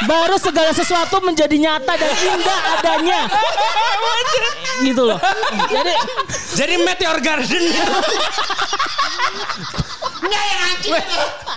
[0.08, 3.20] Baru segala sesuatu menjadi nyata dan indah adanya.
[4.80, 5.18] gitu loh.
[5.70, 5.92] Jadi
[6.56, 7.64] Jadi Meteor Garden.
[10.20, 10.92] Enggak yang anjing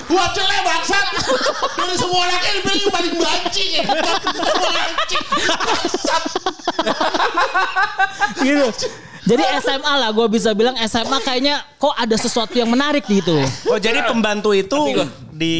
[0.08, 1.06] Gua celek bangsat
[1.76, 3.66] Dari semua laki yang dipilih paling banci.
[3.84, 5.26] Anjing
[5.68, 6.24] Bangsat
[8.44, 8.68] gitu.
[9.24, 13.40] Jadi SMA lah gue bisa bilang SMA kayaknya kok ada sesuatu yang menarik gitu.
[13.72, 14.76] Oh jadi pembantu itu
[15.34, 15.58] di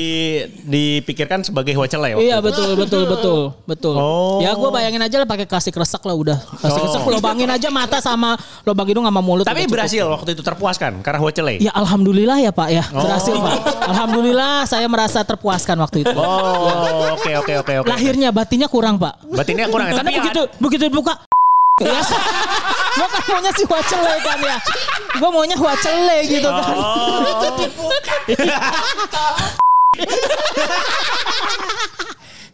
[0.64, 2.16] dipikirkan sebagai wacela ya?
[2.16, 2.46] Iya itu?
[2.46, 3.96] betul betul betul betul.
[3.98, 4.38] Oh.
[4.40, 6.38] Ya gue bayangin aja lah pakai kasih kresek lah udah.
[6.62, 6.84] Kasih Oh.
[6.86, 9.44] kresek lobangin aja mata sama lobang hidung sama mulut.
[9.44, 9.74] Tapi udah cukup.
[9.76, 11.52] berhasil waktu itu terpuaskan karena wacela.
[11.58, 13.42] Ya alhamdulillah ya Pak ya berhasil Oh.
[13.42, 13.58] Pak.
[13.90, 16.14] Alhamdulillah saya merasa terpuaskan waktu itu.
[16.14, 17.88] Oh oke oke oke oke.
[17.90, 19.26] Lahirnya batinnya kurang Pak.
[19.28, 19.98] Batinnya kurang ya.
[19.98, 21.14] Karena Tapi begitu begitu dibuka
[21.82, 21.98] ya.
[22.94, 24.58] Gue kan maunya si wacele kan ya.
[25.16, 26.76] Gue maunya wacele gitu kan.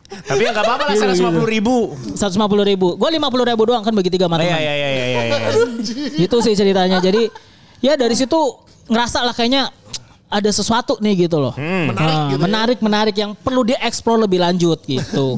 [0.09, 1.75] Tapi ya nggak apa-apa lah Gitu, 150 ribu.
[2.17, 2.25] 150
[2.65, 2.87] ribu.
[2.95, 4.59] Gue 50 ribu doang kan bagi tiga Oh, sama Iya teman.
[4.59, 5.21] iya iya iya iya.
[5.21, 5.37] iya.
[6.25, 6.97] Itu sih ceritanya.
[6.99, 7.29] Jadi
[7.79, 8.39] ya dari situ
[8.89, 9.69] ngerasa lah kayaknya
[10.27, 11.53] ada sesuatu nih gitu loh.
[11.53, 12.41] Menarik Nah, gitu ya.
[12.41, 15.37] menarik, menarik yang perlu dieksplor lebih lanjut gitu.